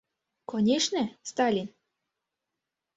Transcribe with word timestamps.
Конешне, 0.49 1.03
Сталин. 1.29 1.69